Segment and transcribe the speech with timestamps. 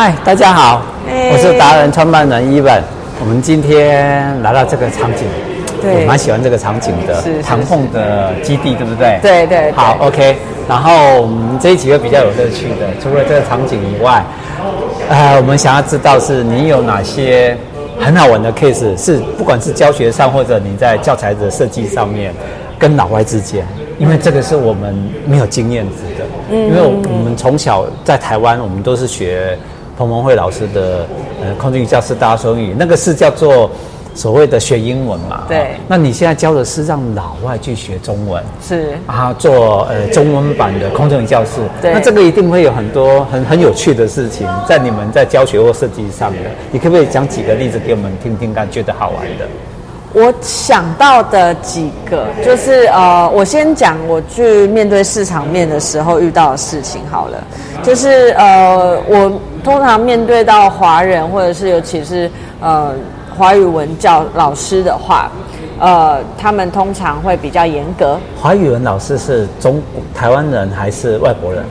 [0.00, 2.80] 嗨，大家好，哎我是达人创办人伊文。
[3.18, 5.26] 我们今天来到这个场景，
[5.82, 9.18] 对我蛮喜欢这个场景的，唐凤的基地，对不对？
[9.20, 10.36] 对对对好，OK。
[10.68, 14.24] 然后我们这一集会比较有乐趣的，除了这个场景以外，
[15.08, 17.56] 呃，我们想要知道是你有哪些
[17.98, 22.32] 很好玩的 case，是不管是教学上或者你在教材的设计上面，
[22.78, 23.66] 跟老外之间，
[23.98, 24.94] 因为这个是我们
[25.26, 29.58] 没有经验值的，嗯，因为我们从小在台湾，我们都是学。
[29.98, 31.04] 彭文慧老师的
[31.42, 33.68] 呃空中语教室大家双语，那个是叫做
[34.14, 35.42] 所谓的学英文嘛？
[35.48, 35.72] 对。
[35.88, 41.60] 那你现在教的是让老外去学中文，是啊，做呃中文版的空中语教室。
[41.82, 41.92] 对。
[41.92, 46.38] 那这个一定会有很多很很有趣的事情在你们在教学或设计上的，
[46.70, 49.48] 你可不可以讲几个例子给我们听听看，觉得好玩的？
[50.14, 57.44] 我想到的几个就是呃，我先讲我去面对市场面的时候遇到的事情好了，
[57.82, 59.30] 就是呃，我
[59.62, 62.94] 通常面对到华人或者是尤其是呃
[63.36, 65.30] 华语文教老师的话，
[65.78, 68.18] 呃，他们通常会比较严格。
[68.40, 69.80] 华语文老师是中
[70.14, 71.62] 台湾人还是外国人？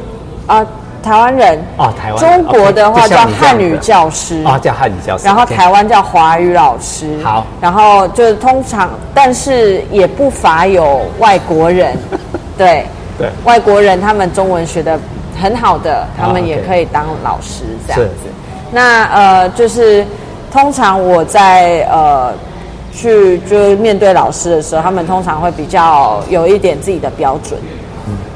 [0.46, 0.68] 啊、呃。
[1.08, 5.26] 台湾人哦，台湾中国的话叫汉语教师啊、哦，叫汉语教师。
[5.26, 7.18] 然后台湾叫华语老师。
[7.24, 11.98] 好，然后就是通常，但是也不乏有外国人，
[12.58, 12.86] 对
[13.18, 15.00] 对，外国人他们中文学的
[15.42, 18.30] 很好的，他们也可以当老师这样子。
[18.70, 20.06] 那呃，就是
[20.52, 22.34] 通常我在呃
[22.92, 27.58] 去就是面对老师的时候，他们通常会比较有一点自己的标准。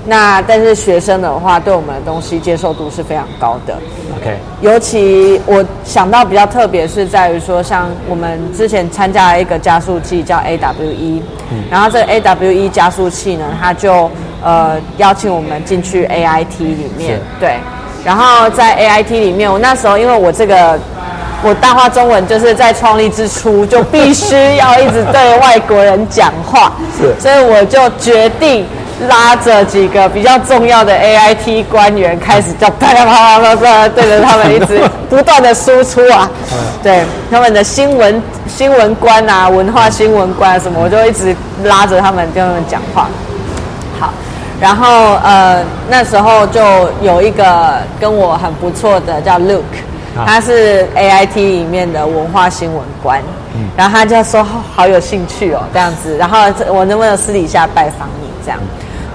[0.06, 3.76] 那但是学生的话，对我们的东西接受度是非常高的。
[4.18, 14.10] OK，尤其我想到比较特别是在于说，像我们之前参加了一个加速器叫 AWE，、嗯、然后这个 AWE 加速器呢，它就
[14.44, 17.58] 呃邀请我们进去 AIT 里面，对。
[18.04, 20.80] 然后在 AIT 里面，我那时候因为我这个
[21.44, 28.66] 我大话中文就是在创立之初就必须要一直对外国人讲话， 是，所以我就决定。
[29.08, 36.30] 拉着几个比较重要的 AIT 官员，开始叫啪啪啪啪啪，对着他们一直不断的输出啊，
[36.84, 43.08] 对他们的新闻新闻官啊，文化新闻官啊什么，我就一直拉着他们跟他们讲话。
[44.00, 44.14] 好，
[44.60, 46.62] 然后呃那时候就
[47.02, 49.62] 有一个跟我很不错的叫 Luke，
[50.26, 53.22] 他是 AIT 里面的文化新闻官，
[53.76, 56.38] 然后他就说好有兴趣哦这样子，然后
[56.68, 58.60] 我能不能私底下拜访你这样？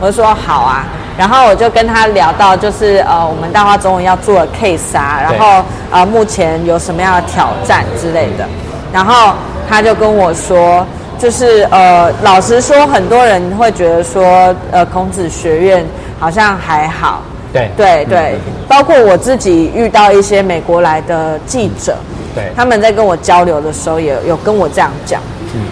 [0.01, 0.85] 我就说好啊，
[1.19, 8.47] 然后我就跟他聊到，就是呃，我们大话中文要做的 case 啊，然后呃，目前有什么样的挑战之类的，
[8.93, 9.33] 然后
[9.69, 10.87] 他就跟我说，
[11.19, 15.85] 就是呃，老实说，很多人会觉得说，呃，孔子学院
[16.21, 17.71] 好像还好，对。
[17.77, 21.97] 对对，嗯，包括我自己遇到一些美国来的记者，
[22.35, 25.23] 对，他们在跟我交流的时候，也有跟我这样讲。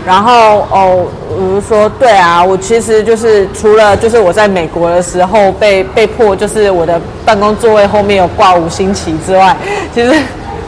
[0.06, 9.56] 然后哦，我就说对啊，我其实就是除了就是我在美国的时候被被迫就是我的办公座位后面有挂五星旗之外，
[9.94, 10.10] 其实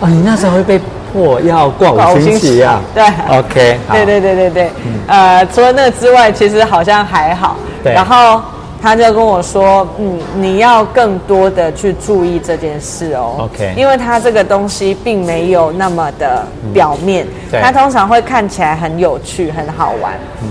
[0.00, 0.80] 哦，你那时候会被
[1.12, 2.80] 迫要挂五星旗啊？
[2.94, 7.56] 对，OK，对对对对对，嗯，呃，除了那个之外，其实好像还好。
[7.82, 8.40] 对，然后。
[8.82, 13.48] 他就跟我说：“嗯，你要更多的去注意这件事哦。
[13.50, 20.14] OK，因为他这个东西并没有那么的表面，嗯、它通常会看起来很有趣、很好玩。
[20.42, 20.48] 嗯，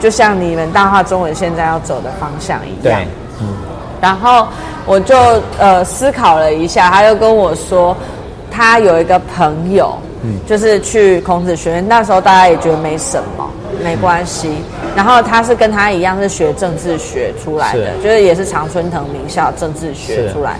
[0.00, 3.00] 就像你们大话中文现在要走的方向一样。
[3.00, 3.06] 对，
[3.40, 3.46] 嗯。
[4.00, 4.48] 然后
[4.86, 5.16] 我就
[5.58, 7.96] 呃思考了一下，他就跟我说，
[8.50, 13.48] 他有一个朋友，嗯，就是去孔子学院，那时候大家也觉得没什么。”
[13.82, 14.50] 没关系，
[14.96, 18.02] 然后他是跟他一样是学政治学出来的，是。
[18.02, 20.56] 就是也是常春藤名校政治学出来，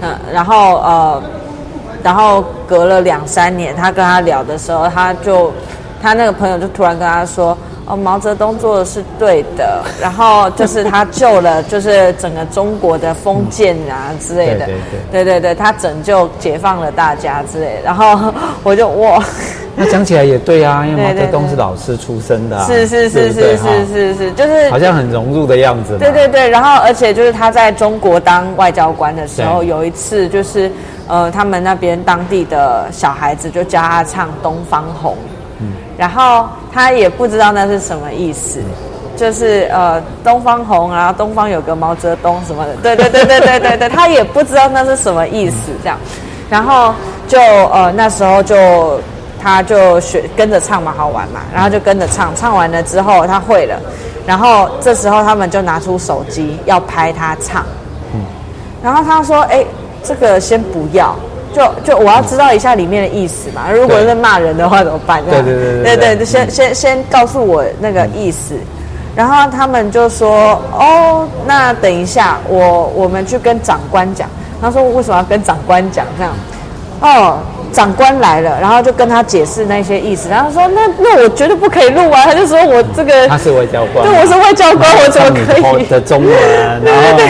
[0.00, 1.22] 嗯，然后呃，
[2.02, 5.52] 然后隔了两三年，他跟他聊的时候，他就
[6.02, 7.56] 他那个朋友就突然跟他说。
[7.86, 14.72] 哦，毛泽东做的是对的， 然后就是他救了，就是整个中国的封建啊之类的， 嗯、
[15.12, 18.32] 对，对，对，对对对，他拯救解放了大家之类的，然后
[18.62, 19.22] 我就哇，
[19.76, 30.70] 那讲起来也对啊，因为毛泽东是老师出身的、啊，是是是是是是是，就是好像很融入的样子，对对对，然后而且就是他在中国当外交官的时候，有一次就是
[31.08, 35.12] 呃，他们那边当地的小孩子就教他唱《东方红》。
[35.96, 38.58] 然后他也不知道那是什么意思，
[39.16, 45.96] 就是呃东方红啊，东方有个毛泽东什么的，对对对对对对对，他也不知道那是什么意思这样，
[46.50, 46.92] 然后
[47.28, 49.00] 就呃那时候就
[49.44, 53.78] 他就学跟着唱嘛，好玩嘛，然后就跟着唱，唱完了之后他会了，
[54.26, 57.62] 然后这时候他们就拿出手机要拍他唱，
[58.14, 58.20] 嗯
[58.82, 59.62] 然后他说哎
[60.02, 61.14] 这个先不要。
[61.54, 63.70] 就就我要知道一下里面的意思嘛。
[63.70, 65.22] 如果是骂人的话怎么办？
[65.24, 68.56] 对对对对对对，先先先告诉我那个意思。
[69.14, 74.28] 然后他们就说：“哦，那等一下，我我们去跟长官讲。”
[74.60, 76.04] 他说：“为什么要跟长官讲？
[76.18, 76.32] 这样？”
[77.00, 77.38] 哦，
[77.74, 80.28] 长官来了，然后就跟他解释那些意思。
[80.28, 86.32] 然后说：“那那我绝对不可以录啊！”他就说我这个他是外交官，对，我是外交官，我怎么可以的中文？
[86.84, 87.20] 然后。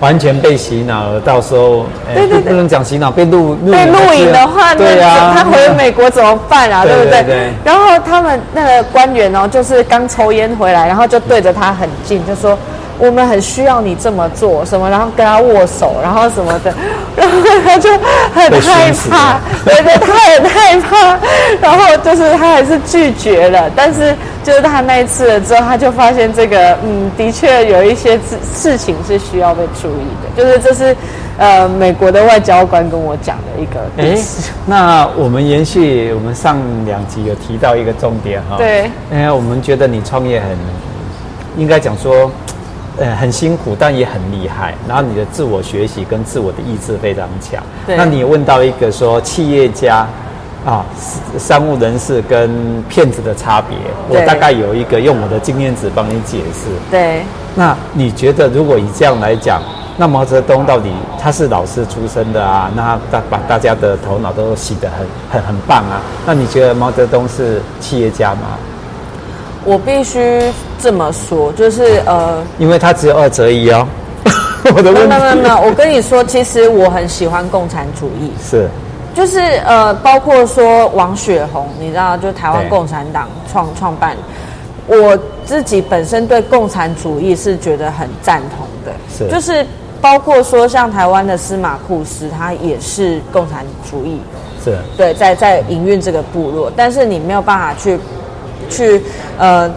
[0.00, 1.84] 完全被洗脑了，到时候
[2.14, 6.86] 对对对，不能讲洗脑，被录被录影的话，对啊，他回美国怎么办啊？
[6.86, 7.52] 对不对。
[7.62, 12.56] 然后他们那个官员哦，就是刚抽烟回来，然后就对着他很近，就说。
[13.00, 16.72] 我们很需要你这么做什么，然后跟他握手，然后什么的，
[17.16, 21.18] 然后他就很害怕，对对，他很害怕，
[21.60, 24.14] 然后就是他还是拒绝了，但是
[24.44, 30.94] 就是他那一次了之后，他就发现这个，嗯，的确有一些事事情是需要被注意的，就是这是
[31.38, 33.80] 呃美国的外交官跟我讲的一个。
[33.96, 34.14] 哎，
[34.66, 40.48] 那我们延续我们上两集有提到一个重点哈，对，哎，我们觉得你创业很
[41.56, 42.30] 应该讲说。
[43.00, 44.74] 呃，很辛苦，但也很厉害。
[44.86, 47.62] 然后你的自我学习跟自我的意志非常强。
[47.86, 47.96] 对。
[47.96, 50.06] 那你问到一个说企业家
[50.66, 50.84] 啊，
[51.38, 53.74] 商务人士跟骗子的差别，
[54.08, 56.68] 我大概有一个用我的经验值帮你解释。
[56.90, 57.22] 对。
[57.54, 59.62] 那你觉得如果以这样来讲，
[59.96, 62.70] 那毛泽东到底他是老师出身的啊？
[62.76, 66.02] 那他把大家的头脑都洗得很很很棒啊？
[66.26, 68.58] 那你觉得毛泽东是企业家吗？
[69.64, 70.40] 我必须
[70.80, 73.86] 这么说，就是呃，因为他只有二择一哦。
[74.74, 78.68] 我的问题，没有没有没有，我跟你说，其实我很喜欢共产主义，是，
[79.14, 84.16] 就是呃，包括说王雪红，你知道，就台湾共产党创创办，
[84.86, 89.66] 我自己本身对共产主义是觉得很赞同的，是，就是
[90.00, 94.20] 包括说像台湾的司马库斯，他也是共产主义，
[94.62, 94.76] 是。
[94.96, 97.98] 对，在在营运这个部落，但是你没有办法去。
[98.70, 99.02] 去
[99.38, 99.70] 呃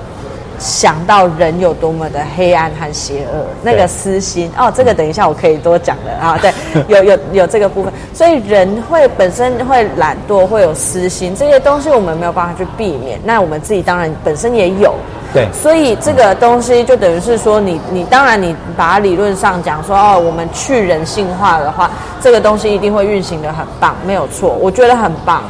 [0.59, 6.39] 想到人有多么的黑暗和邪恶，那个私心哦，这个等一下我可以多讲的啊。
[6.41, 6.53] 对，
[6.87, 13.19] 有有有这个部分，所以人会本身会懒惰，会有私心，这些东西我们没有办法去避免。
[13.25, 14.93] 那我们自己当然本身也有，
[15.33, 21.91] 对，所以这个东西就等于是说你，你你当然你把它理论上讲说哦，我们去人性化的话，
[22.21, 25.43] 这个东西一定会运行的很棒，没有错，我觉得很棒。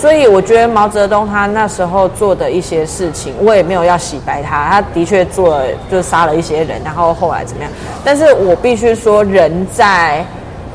[0.00, 7.72] 所以我觉得毛泽东他那时候做的一些事情，我也没有要洗白他，他的确做了，就杀了一些人，然后后来怎么样？
[8.04, 10.24] 但是我必须说，人在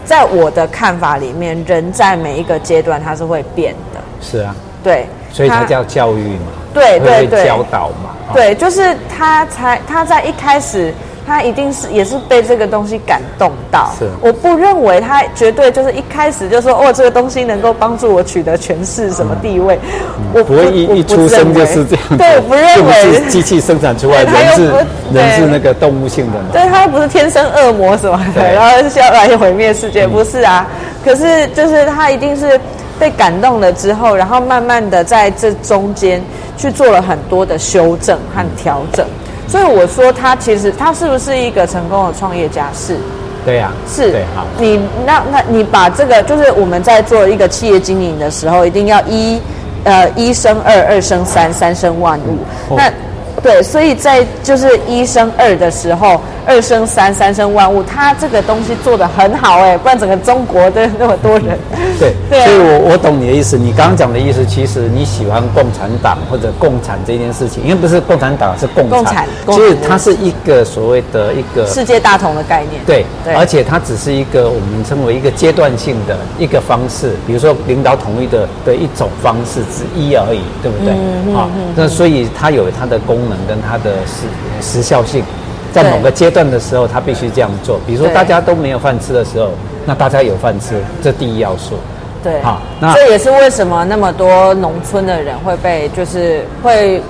[0.04, 4.00] 在我的看法里面，人在每一个阶段他是会变的。
[4.22, 10.94] 是啊，对，所以他叫教育嘛，对对对，教导嘛，对，就是他才他在一开始。
[11.30, 23.14] 他一定是也是被这个东西感动到，是，我不认为他绝对就是一开始就说哦，这个东西能够帮助我取得权势什么地位，嗯、我不会一一出生就是这样，对，我不认为。
[23.14, 24.66] 是机器生产出来，人是
[25.14, 30.68] 人是那个动物性的嘛，对，他又不是天生恶魔什么的，然后是要来毁灭世界，不是啊，
[31.06, 32.60] 可是就是他一定是
[32.98, 36.20] 被感动了之后，然后慢慢的在这中间
[36.58, 39.06] 去做了很多的修正和调整。
[39.50, 42.70] 所以我说，他其实他是不是一个成功的创业家？
[42.74, 42.98] 是，
[43.44, 44.12] 对呀、啊，是。
[44.12, 44.46] 对，好。
[44.60, 49.42] 你那那你把这个，就是我们在做一个企业经营的时候，一定要一，
[49.84, 52.38] 呃，一生二，二生三，三生万物。
[52.70, 52.94] 嗯、那。
[53.42, 61.56] 对，所以在就是一生二的时候，二生三，三生万物，他这个东西做得很好哎，不然整个中国的那么多人。
[62.00, 63.56] 对，对啊、所以我我懂你的意思。
[63.56, 68.90] 你刚刚讲的意思，其实你喜欢共产党或者共产这件事情，因为不是共产党，是共产。
[68.90, 69.28] 共产。
[69.46, 72.82] 其实它是一个所谓的一个世界大同的概念。
[72.84, 73.36] 对，对。
[73.36, 80.96] 而且它只是一个我们称为一个阶段性的一个方式，比如说领导统一的的一种方式之一而已，对不对？
[81.28, 84.26] 嗯啊，那所以它有它的功能跟它的时
[84.62, 85.24] 时效性，
[85.72, 87.80] 在某个阶段的时候，他必须这样做。
[87.86, 89.50] 比如说大家都没有饭吃的时候，
[89.86, 91.76] 那大家有饭吃，这第一要素。
[92.24, 97.02] 对，好，那这也是为什么那么多农村的人会被，就是会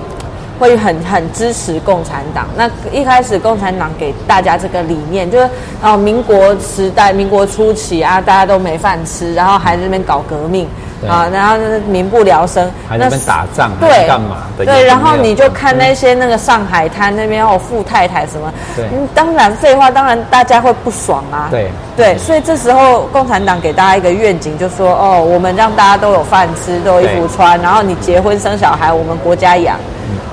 [0.58, 2.46] 会很很支持共产党。
[2.56, 5.48] 那一开始共产党给大家这个理念，就是
[5.82, 10.68] 哦，民国时代、民国初期啊，大家都没饭吃，然后还在那边搞革命。
[11.08, 14.64] 啊，然后就是民不聊生，还在那边打仗，对，干嘛的？
[14.64, 21.48] 对，然后你就看那些那个上海滩那边哦富太太什么，对，当然废话，当然大家会不爽啊。
[21.50, 29.76] 对对，所以这时候共产党给大家一个愿景，就说哦，我们让大家都有饭吃，都有衣服穿，然后你结婚生小孩，我们国家养，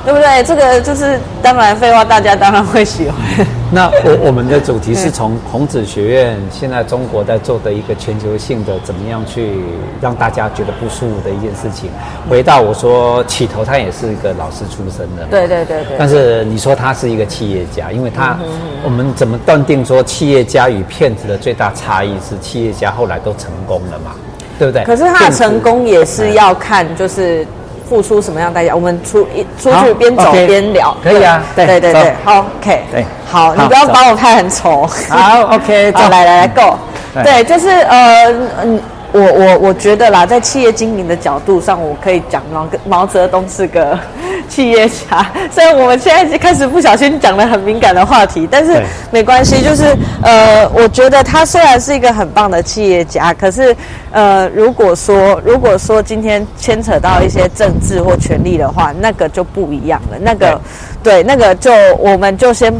[0.04, 0.44] 对不对？
[0.44, 3.48] 这个就是当然废话，大家当然会喜欢。
[3.74, 9.62] 那我我们的主题是从孔子学院现在中国在做的一个全球性的怎么样去
[10.00, 11.90] 让大家觉得不舒服的一件事情，
[12.30, 15.98] 回到我说起头他也是一个老师出身的，对对对对。
[16.00, 18.38] 但是你说他是一个企业家，因为他
[18.86, 24.12] 我们怎么断定说企业家与骗子的最大差异是企业家后来都成功了嘛？
[24.58, 24.84] 对不对？
[24.86, 27.46] 可是他的成功也是要看就是。
[27.88, 28.76] 付出什么样代价？
[28.76, 31.44] 我们出一出去边走边聊，可以啊。
[31.56, 34.86] 对对对对，好，OK，对，好，你不要把我拍很丑。
[35.10, 36.76] 好，OK， 好，来来来，Go。
[37.24, 38.26] 对，就是呃
[38.64, 38.80] 嗯。
[39.18, 43.98] 我我我觉得啦，在企业经营的角度上，我可以讲毛毛泽东是个
[44.48, 45.30] 企业家。
[45.52, 48.82] 虽然我们现在已经开始不小心讲了很敏感的话题，但是
[49.12, 49.62] 没关系。
[49.64, 53.76] 就是呃，我觉得他虽然是一个很棒的企业家，可是
[54.12, 60.18] 呃，如果说如果说今天牵扯到一些政治或权力的话，那个就不一样了。
[60.20, 60.60] 那个
[61.04, 62.74] 对，对，那个就我们就先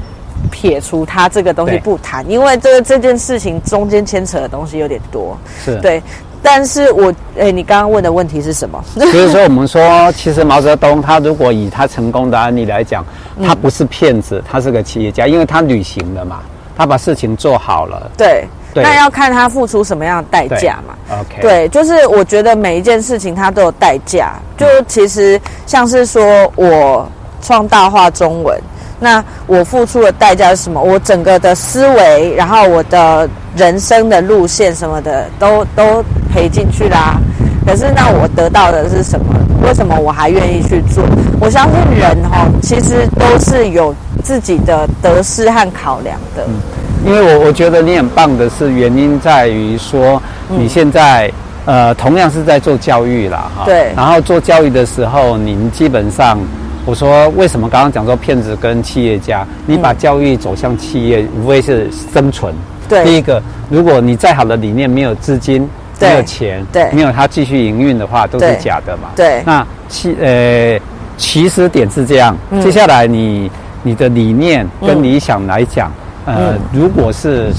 [0.52, 5.38] 撇除他这个东西不谈，因为这个这件事情中间牵扯的东西有点多。
[5.66, 6.02] 是对。
[6.42, 8.82] 但是我哎，你刚刚问的问题是什么？
[8.96, 13.04] 所以说，我们说，其实毛泽东他如果以他成功的案例来讲，
[13.44, 16.40] 他不是骗子，他是个企业家，因为他履行了嘛，
[16.76, 18.12] 他把事情做好了。
[18.18, 20.96] 对，对，那要看他付出什么样的代价嘛。
[21.20, 24.34] OK，对，就是我觉得每一件事情他都有代价。
[24.58, 27.08] 就其实像是说我
[27.42, 28.60] 创大化中文。
[29.00, 30.82] 那我付出的代价是什么？
[30.82, 37.18] 我整个的思维，然后我的人生的路线什么的，都都赔进去啦。
[37.64, 39.26] 可是那我得到的是什么？
[39.62, 41.04] 为什么我还愿意去做？
[41.40, 46.44] 我相信人哈，其实都是有自己的得失和考量的。
[46.48, 46.56] 嗯，
[47.06, 51.32] 因为我我觉得你很棒的是，原因在于说你现在
[51.66, 53.66] 呃，同样是在做教育啦哈。
[53.66, 53.92] 对。
[53.96, 56.40] 然后做教育的时候，您基本上。
[56.88, 59.46] 我说为什么刚刚讲说骗子跟企业家？
[59.66, 62.56] 你把教育走向企业，无非是生存。
[62.88, 65.68] 对，第一个，如果你再好的理念没有资金，
[66.00, 69.10] 没有钱，对，没有他继续营运的话，都是假的嘛。
[69.18, 70.80] 对，那其呃
[71.18, 72.34] 起始点是这样。
[72.64, 73.52] 接下来你
[73.84, 75.92] 你的理念跟理想来讲，
[76.26, 77.52] 呃，如果是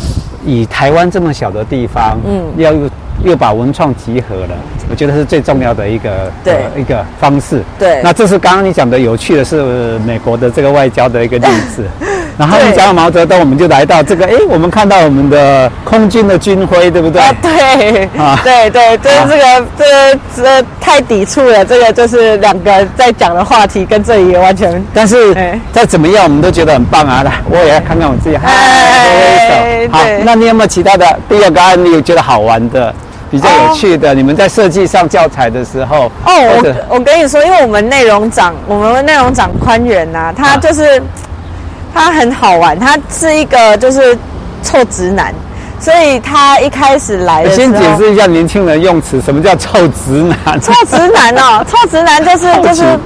[0.42, 2.88] 以台湾这么小的地方，嗯，要用。
[3.24, 4.56] 又把文创集合了，
[4.90, 7.62] 我觉得是最重要的一个对、呃、一个方式。
[7.78, 11.84] 对，那这是刚刚你讲的有趣的是美国的这个外交的一个例子。
[12.38, 17.20] 然后你讲到毛泽东，我们就来到这个，哎，我们看到我们的空军的军徽，对不对？
[17.20, 21.64] 啊，对，啊，对对，就是这个，啊、这个、这、太抵触了。
[21.64, 24.80] 这个就是两个在讲的话题，跟这里也完全。
[24.94, 25.34] 但是
[25.72, 27.24] 再怎么样，我们都觉得很棒啊！
[27.24, 28.36] 来，我也要看看我自己。
[28.36, 32.94] 哎，好，那你有没有其他的第二个案例觉得好玩的？
[33.30, 36.32] 比较有趣的，哦、你们在设计上教材的时候，哦，
[36.88, 41.02] 我我跟你说，因为我们内容长，我们的内容长宽源呐，他就是、啊、
[41.94, 44.16] 他很好玩，他是一个就是
[44.62, 45.34] 臭直男，
[45.78, 50.12] 所以他一开始来的时候，先解释一下年轻人用词，什么叫臭直
[50.44, 50.60] 男？
[50.60, 52.98] 臭直男哦，臭直男就是就是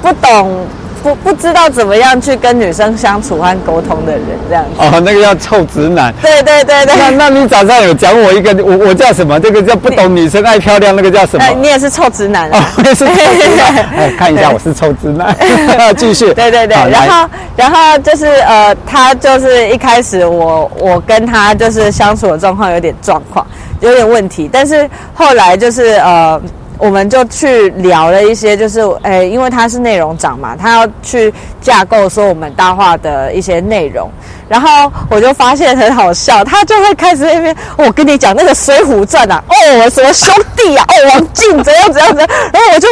[0.00, 0.66] 不懂。
[1.02, 6.12] 不不知道怎么样去跟女生相处和沟通的人，这样子哦，那个叫臭直男。
[6.20, 6.94] 对对对对。
[6.96, 9.38] 那那你早上有讲我一个，我我叫什么？
[9.38, 11.44] 这个叫不懂女生爱漂亮，那个叫什么？
[11.60, 12.50] 你也是臭直男。
[12.50, 13.86] 哦，我也是臭直男。
[13.96, 15.36] 哎，看一下，我是臭直男。
[15.96, 16.32] 继续。
[16.34, 16.76] 对对对。
[16.90, 23.46] 然后然后就是呃，他就是一开始我我跟他就是相处的状况有点状况，
[23.80, 26.40] 有点问题，但是后来就是呃。
[26.78, 34.10] 我们就去聊了一些，就是诶，因为他是内容长嘛，他要去架构说我们大话的一些内容，
[34.48, 39.54] 然后我就发现很好笑，他就会开始那边，我跟你讲那个《水浒传》啊，哦，
[39.84, 42.88] 我什么兄弟啊，哦，王进怎样怎样怎样，然后我就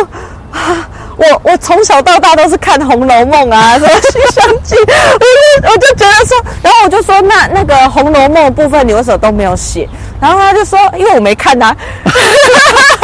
[0.51, 0.89] 啊。
[1.19, 4.75] 我我从小到大都是看《红楼梦》啊，什么《西厢记》，
[5.65, 9.89] 我就我就觉得说，然后我就说，那那个《红楼梦》部分你为什么都没有写？
[10.21, 11.75] 然后他就说，因为我没看呐。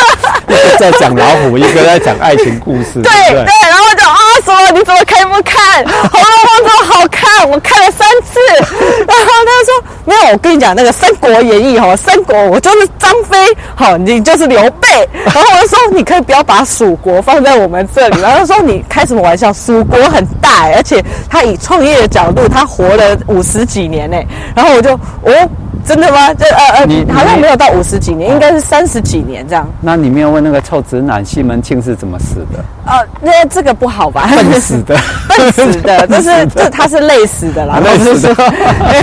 [0.53, 3.01] 一 个在讲老虎，一个在讲爱情故事。
[3.03, 7.49] 对对，对，然后就啊说，你怎么可以不看《红楼梦》这么好看？
[7.51, 8.41] 我看了三次。
[9.07, 13.37] 然后他说没有，我跟你讲那个《三国演义》哈，《三国》我就是张飞，
[13.75, 15.09] 好，你就是刘备。
[15.25, 18.21] 然后我就说，你可以不要把蜀国放在我们这里。
[18.21, 19.53] 然后说你开什么玩笑？
[19.53, 24.17] 蜀国很大，而且他以创业的角度，他活了五十几年呢。
[24.55, 25.49] 然后我就哦，
[25.87, 26.33] 真的吗？
[26.35, 29.67] 这呃呃，你好像没有到五十几年，应该是三十几年这样。
[29.81, 32.65] 那你没有问那个臭直男西门庆是怎么死的？
[32.87, 34.29] 呃，那这个不好吧？
[34.37, 34.97] 笨死的，
[35.29, 38.55] 笨死的，就是这他是累死的啦，累死的。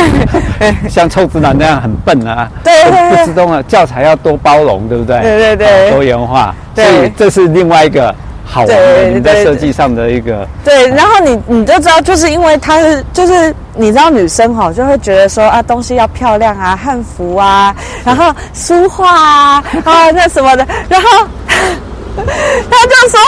[0.89, 5.21] 像臭直男那样很笨啊，对对对，不知道啊，教材要多包容，对不对？
[5.21, 6.53] 对对对，多元化。
[6.75, 8.13] 所以这是另外一个。
[8.51, 21.07] 好玩的，你在设计上的一个对，然后你你就知道，就是因为它是就是你知道女生哈就会觉得说啊东西要漂亮啊汉服啊，然后书画啊啊那什么的，然后
[22.17, 23.19] 他就说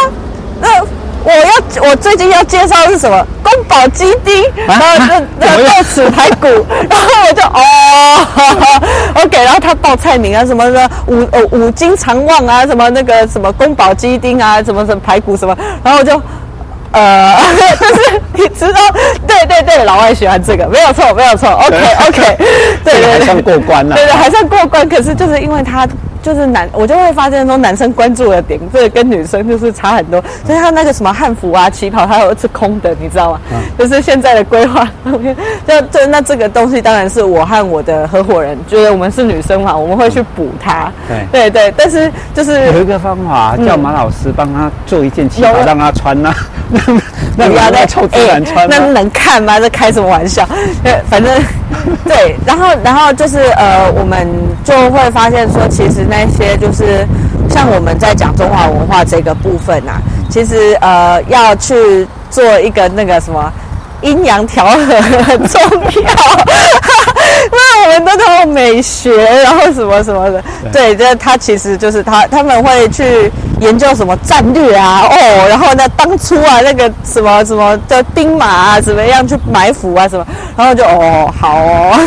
[0.59, 0.83] 那。
[1.23, 3.25] 我要我最近要介绍的是什么？
[3.43, 6.47] 宫保鸡丁，然后那那个豆豉排骨，
[6.89, 8.27] 然后我就哦，
[9.25, 16.21] OK，然后他报菜名啊什么的五呃五金长旺啊什么那个什么宫保鸡丁啊什么什么排骨什么，然后我就
[16.93, 17.35] 呃，
[17.79, 18.79] 就是你知道，
[19.27, 22.37] 对对对，老外喜欢这个，没有错没有错，OK OK，
[22.83, 23.01] 对对。
[23.01, 25.87] 对，还算过关了，对对还算过关，可是就是因为他。
[26.21, 30.23] 就是男，我就会发现说男生关注的点，这个跟女生就是差很多。
[30.45, 33.41] 所以他那个什么汉服啊、旗袍，它有是空的，你知道吗？
[33.51, 34.87] 嗯、 就是现在的规划。
[35.67, 40.91] 就就那这个东西，当然是我和我的合伙人觉得我们是女生嘛，我们会去补它。
[41.09, 46.33] 嗯、对对对，但是就是有一个方法，叫马老师帮他做一件旗袍，让他穿呐。
[47.35, 49.59] 那不要再臭自然穿，那能看吗？
[49.59, 50.47] 这开什么玩笑？
[50.83, 51.33] 对， 反正
[52.05, 54.27] 对，然后然后就是呃，我们
[54.63, 56.05] 就会发现说，其实。
[56.09, 57.07] 那些就是
[57.49, 63.51] 像我们在讲中华文化这个部分啊，其实呃要去做一个那个什么
[64.01, 65.61] 阴阳调和很重
[66.03, 66.11] 要，
[67.85, 73.31] 因为我们都通过美学，然后什么什么的，对，这他其实就是他他们会去。
[73.61, 75.03] 研究什么战略啊？
[75.07, 80.07] 哦，然后呢，当初啊，那个什么什么的兵马啊，怎么样去埋伏啊？
[80.07, 80.25] 什么？
[80.57, 81.99] 然后就哦，好哦，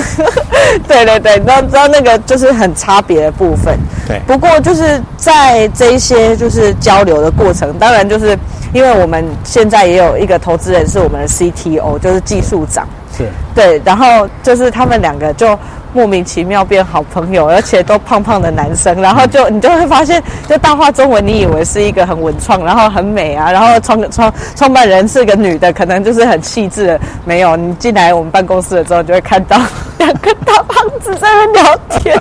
[0.88, 3.78] 对 对对，然后知道那个就是很差别的部分。
[4.04, 4.18] 对。
[4.26, 8.36] 不过就是在这一些就是交流的过程，当然就是
[8.72, 12.84] 因为我们现在也有一个投资人是我们的 CTO，就是技术长。
[13.16, 13.28] 是。
[13.54, 15.58] 对，然后就是他们两个就。
[15.96, 29.56] 莫名其妙变好朋友，而且都胖胖的男生，然后就你就会发现，就大话中文，你以为是一个很文创，然后很美啊，然后创创创办人是个女的，可能就是很气质的，没有，你进来我们办公室的时候，就会看到
[29.98, 32.20] 两个大胖子在那聊天，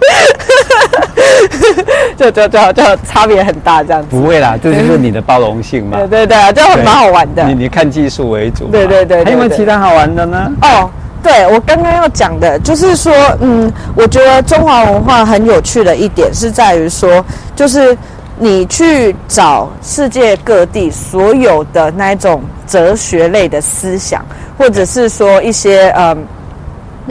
[2.16, 4.08] 就就就就差别很大这样子。
[4.10, 5.98] 不会啦，这就是你的包容性嘛。
[5.98, 7.44] 对 对对，就很蛮好玩的。
[7.44, 8.66] 你你看技术为主。
[8.66, 10.52] 对对对，对，对，对，还有没有其他好玩的呢？
[10.62, 10.90] 哦。
[11.22, 17.24] 对，我刚刚要讲的，就是说，嗯，我觉得中华文化很有趣的一点是在于说，
[17.56, 17.96] 就是
[18.38, 24.24] 你去找世界各地所有的那一种哲学类的思想，
[24.56, 26.24] 或者是说一些嗯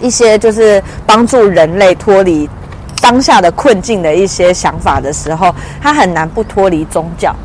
[0.01, 2.49] 一些就是帮助人类脱离
[3.05, 7.35] 当下的困境的一些想法的时候，他很难不脱离宗教。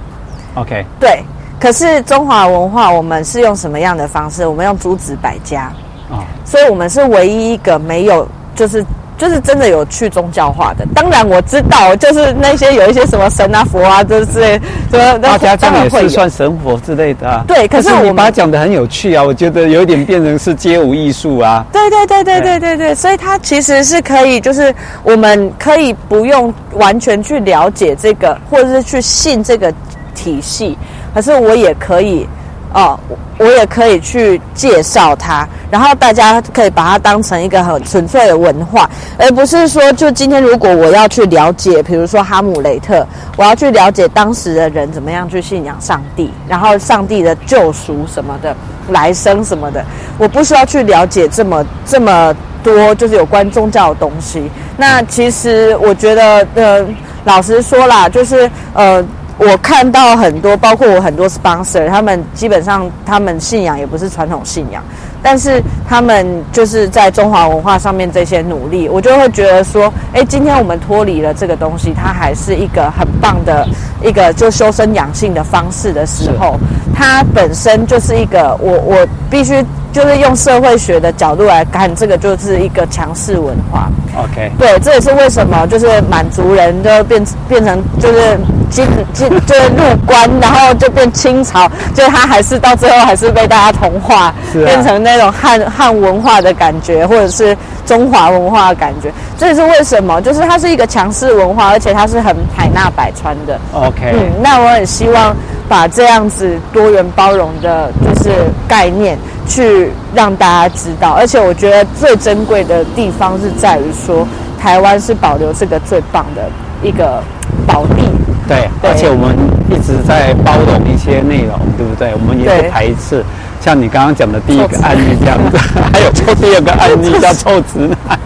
[0.54, 1.22] OK，对。
[1.60, 4.46] 可是中华文化，我们是用什么样的方式？
[4.46, 5.70] 我们用诸子百家。
[6.10, 8.82] 啊，所以我们是唯一一个没有，就是
[9.20, 10.87] 就是真的有去宗教化的。
[10.94, 14.59] 当然我知道，就是那些有一些什么神啊、佛啊，这之类，
[14.90, 17.44] 什么大家讲也是算神佛之类的啊。
[17.46, 21.62] 对，可是我们把它讲的很有趣啊，我觉得有点变成是街舞艺术啊。
[21.70, 29.70] 对对对对对对对，所以它其实是可以，就是我们可以不用完全去了解这个，或者是去信这个
[30.14, 30.78] 体系，
[31.14, 32.26] 可是我也可以。
[32.72, 32.98] 哦，
[33.38, 43.04] 我也可以去介绍它，然后大家可以把它当成一个很纯粹的文化，而不是说，就今天如果我要去了解，比如说哈姆雷特，
[43.37, 48.54] 我要去了解当时的人怎么样去信仰上帝，然后上帝的救赎什么的，
[48.90, 49.85] 来生什么的，
[50.16, 54.48] 我不需要去了解这么这么多，就是有关宗教的东西。
[54.76, 56.87] 那其实我觉得，呃，
[57.24, 59.04] 老实说啦，就是呃。
[59.40, 64.83] 我看到很多，包括我很多 sponsor，他们基本上他们信仰也不是传统信仰，
[65.22, 73.66] 但是他们就是在中华文化上面这些努力，我就会觉得说，哎，今天我们脱离了这个东西，它还是一个很棒的
[74.03, 76.59] 一个就修身养性的方式的时候，
[76.94, 83.88] 它本身就是一个我我必须就是用社会学的角度来看，这个就是一个强势文化。
[84.16, 88.38] OK，对，这也是为什么就是满族人就变变成就是。
[88.70, 99.12] 进进就是入关，然后就变清朝，就他还是到最后还是被大家同化，啊、变成那种汉汉文化的感觉，或者是中华文化的感觉。
[99.37, 103.59] 这也是为什么，就是它是一个强势文化，而且它是很海纳百川的。
[103.72, 105.35] OK，嗯，那我很希望
[105.68, 108.31] 把这样子多元包容的，就是
[108.68, 109.18] 概念
[109.50, 111.10] 去让大家知道。
[111.10, 114.26] 而且我觉得最珍贵的地方是在于说，
[114.58, 116.48] 台湾是保留这个最棒的
[116.82, 117.20] 一个
[117.66, 118.04] 宝地。
[118.46, 119.36] 对，而且我们
[119.68, 122.12] 一直在包容一些内容，对不对？
[122.14, 123.24] 我们也不排斥，
[123.60, 125.58] 像你刚刚讲的第一个案例这样子，
[125.92, 128.18] 还有做第二个案例叫臭直男，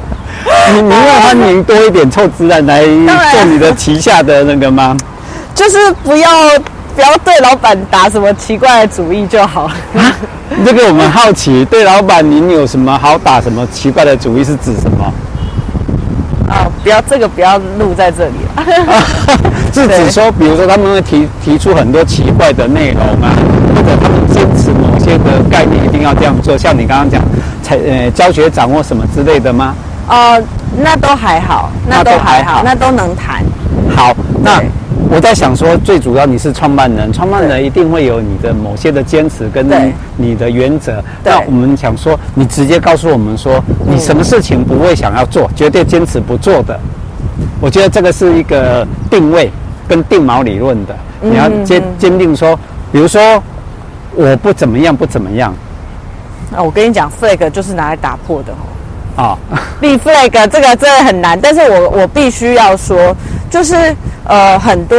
[0.74, 4.96] 你你要欢迎多一点臭直男来做你的旗下的那个吗？
[5.54, 6.28] 就是不要
[6.96, 9.70] 不要对老板打什么奇怪的主意就好。
[10.64, 15.12] 这个我们好奇，对老板您有什么好打什么奇怪的主意是指什么？
[16.48, 18.62] 啊，不要这个不要录在这里啊。
[19.74, 23.34] 是指说，比如说他们会提提出很多奇怪的内容啊，
[23.74, 27.20] 或者他们坚持某些的概念一定要这样做，像你刚刚讲，
[27.62, 29.74] 才呃教学掌握什么之类的吗？
[30.06, 30.40] 呃，
[30.78, 33.42] 那都还好，那都还好，那都能谈。
[33.96, 34.62] 好，那。
[35.10, 39.66] 我在想说，最主要你是创办人，创办人一定会有你的某些的坚持跟
[40.16, 41.02] 你的原则。
[41.22, 46.78] 那我们想说，你直接告诉我们说，你什么事情不会想要做，绝对坚持不做的。
[47.60, 49.50] 我觉得这个是一个定位
[49.86, 50.94] 跟定锚理论的。
[51.20, 52.58] 你要坚坚定说，
[52.92, 53.42] 比如说
[54.14, 55.54] 我不怎么样，不怎么样。
[56.50, 58.64] 那我跟你讲，flag 就是拿来打破的哦。
[59.16, 59.38] 啊，
[59.80, 63.16] 立 flag 这个真的很难，但是我我必须要说，
[63.48, 63.74] 就是
[64.24, 64.98] 呃很多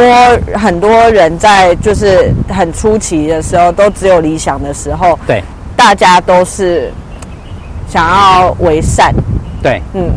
[0.54, 5.42] 很多人在就是很初期的时候，都只有理想的时候，对，
[5.76, 6.92] 大家都是
[7.88, 9.14] 想要为善，
[9.62, 10.10] 对，嗯，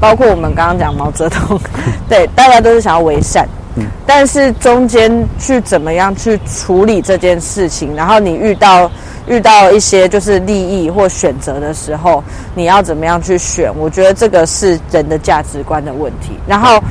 [0.00, 1.60] 包括我们刚刚讲毛泽东，
[2.08, 8.90] 对，大家都是想要为善，嗯，但是中间去怎么样去处理这件事情，然后你遇到。
[9.28, 12.22] 遇到一些就是利益或选择的时候，
[12.56, 13.72] 你要怎么样去选？
[13.78, 16.32] 我觉得这个是人的价值观的问题。
[16.44, 16.82] 然后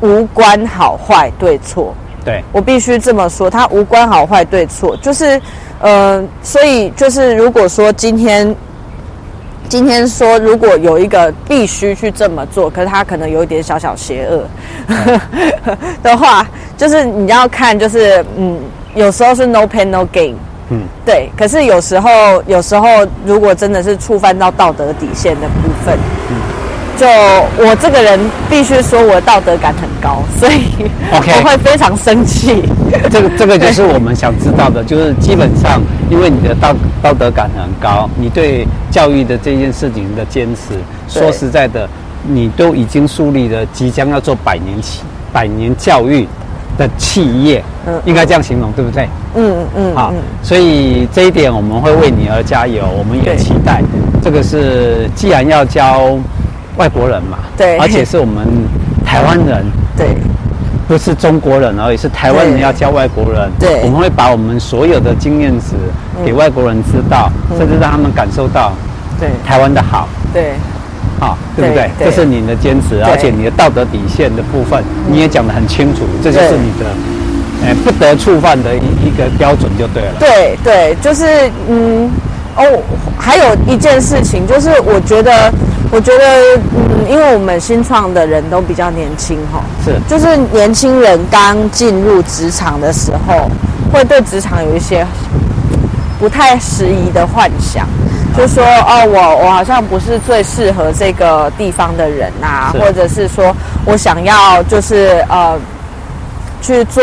[0.00, 5.40] 无关好坏对错，对，我必须这么说，它无关好坏对错，就是
[5.80, 8.54] 呃，所以就是如果说今天
[9.68, 14.44] 今天说如果有一个必须去这么做，可是他可能有一点小小邪恶
[16.02, 18.58] 的话，就是你要看，就是嗯，
[18.94, 20.34] 有时候是 no pain no gain。
[20.70, 21.30] 嗯，对。
[21.36, 22.10] 可是有时候，
[22.46, 22.86] 有时候
[23.24, 25.98] 如果真的是触犯到道德底线的部分，
[26.30, 26.36] 嗯，
[26.98, 28.18] 就我这个人
[28.50, 30.64] 必须说，我的道德感很高，所以
[31.12, 32.64] 我会非常生气。
[33.08, 35.80] 这个 这个就是我们想知道的，就是基本上，
[36.10, 40.74] 因为你的道道德感很高，你对教育的这件事情的坚持，
[41.08, 41.88] 说实在的，
[42.26, 46.26] 你都已经树立了即将要做百年企百年教育
[46.76, 49.08] 的企业，嗯，应该这样形容，对不对？
[49.36, 53.82] 嗯嗯嗯，好，所以这一点我们会为你而加油，我们也期待。
[54.20, 56.18] 这个是既然要教
[56.78, 58.46] 外国人嘛，对，而且是我们
[59.04, 60.16] 台湾人，对，
[60.88, 65.76] 不是中国人而已，是台湾人要教外国人，对，我们会把我们所有的经验值
[66.24, 68.72] 给外国人知道，甚至让他们感受到，
[69.20, 70.52] 对，台湾的好，对。
[71.20, 71.90] 好，对不对？
[71.98, 76.86] 这是你的坚持，而且你的道德底线的部分，你也讲得很清楚，这就是你的，
[77.66, 80.12] 哎，不得触犯的一一个标准就对了。
[80.20, 82.08] 对对，就是嗯，
[82.54, 82.62] 哦，
[83.18, 85.52] 还有一件事情，就是我觉得，
[85.90, 93.50] 我觉得，嗯，因为我们新创的人都比较年轻哈，是，就是年轻人刚进入职场的时候，
[93.92, 95.06] 会对职场有一些
[96.18, 97.86] 不太适宜的幻想。
[98.36, 103.52] 就说哦，我我好像不是最适合这个地方的人呐、啊，或者是说
[103.84, 105.58] 我想要就是呃
[106.62, 107.02] 去做，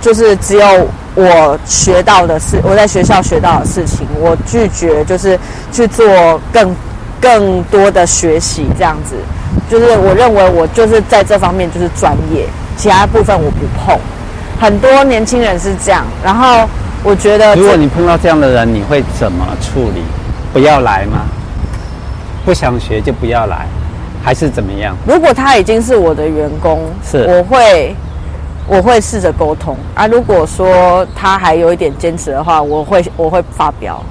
[0.00, 5.36] 就是只有我学到的事，我在学校学到的事情，我拒绝就是
[5.72, 6.06] 去做
[6.52, 6.72] 更
[7.20, 9.16] 更多的学习，这样子，
[9.70, 13.98] 就是我认为我就是在这方面就是专业，其他部分我不碰。
[14.60, 16.68] 很多年轻人是这样，然后
[17.02, 20.02] 我觉得，如果你碰到这样的人，你会怎么处理？
[20.52, 21.26] 不要来吗？
[22.44, 23.66] 不想学就不要来，
[24.22, 24.96] 还是怎么样？
[25.06, 27.94] 如果他已经是我的员工，是我会
[28.66, 30.06] 我会试着沟通啊。
[30.06, 34.02] 如果说他还有一点坚持的话，我会我会发飙，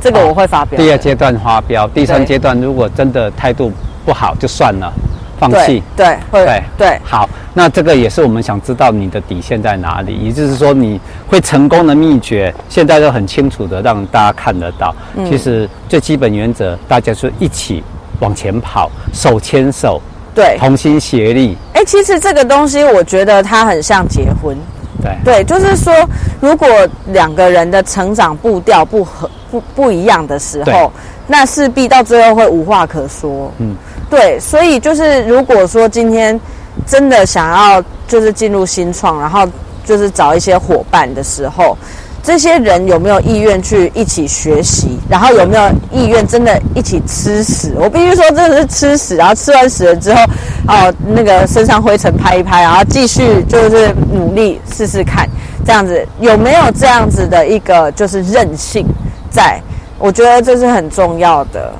[0.00, 0.78] 这个我会发飙。
[0.78, 3.72] 第二阶段发飙，第三阶段如果真的态度
[4.04, 4.92] 不好，就算了。
[5.40, 14.92] 放弃，对，会，对，对，好，那这个也是我们想知道你的底线在哪里，也就是说你会成功的秘诀，现在都很清楚的让大家看得到。
[15.14, 17.84] 嗯，其实最基本原则，大家是一起
[18.18, 20.02] 往前跑，手牵手，
[20.34, 21.56] 对，同心协力。
[21.72, 24.56] 哎，其实这个东西，我觉得它很像结婚，
[25.00, 25.94] 对，对，就是说，
[26.40, 26.68] 如果
[27.12, 30.92] 两个人的成长步调不合、不不一样的时候，
[31.26, 33.52] 那势必到最后会无话可说。
[33.58, 33.74] 嗯。
[34.10, 36.40] 对，所以就是如果说今天
[36.86, 39.46] 真的想要就是进入新创，然后
[39.84, 41.76] 就是找一些伙伴的时候，
[42.22, 44.98] 这些人有没有意愿去一起学习？
[45.10, 47.74] 然后有没有意愿真的一起吃屎？
[47.78, 50.22] 我必须说，真的是吃屎，然后吃完屎了之后，
[50.66, 55.28] 哦，那个身上灰尘拍一拍，然后继续就是努力试试看，
[55.66, 58.86] 这样子有没有这样子的一个就是韧性
[59.30, 59.60] 在？
[59.98, 61.72] 我觉得这是很重要的。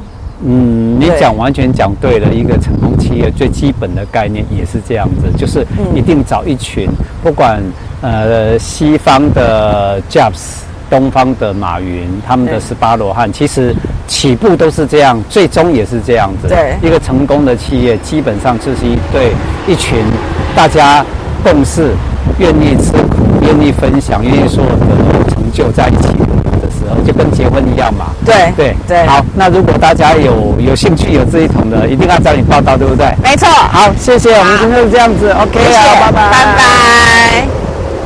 [0.45, 2.33] 嗯，你讲完全讲对了。
[2.33, 6.89] 一个成功企业最基本的概念也是这样子，就是一定找一群，
[7.23, 7.63] 不管
[8.01, 10.63] 呃西方的 Jobs。
[10.91, 16.49] 东方的马云，他们的十八罗汉，其实起步都是这样，最终也是这样子。
[16.49, 19.33] 对，一个成功的企业，基本上就是一对
[19.67, 19.99] 一群
[20.57, 21.05] 大家
[21.45, 21.91] 共事，
[22.39, 24.87] 愿意吃苦，愿意分享，愿意所有的
[25.29, 26.09] 成就在一起
[27.07, 28.07] 就跟结婚一样嘛。
[28.25, 29.07] 对对对。
[29.07, 33.07] 好，那如果大家有有兴趣有这一桶的，一定要找你报道，对不对？
[33.23, 33.49] 没错。
[33.49, 37.68] 好，谢谢，我们今天就这样子，OK 啊，拜拜，拜拜。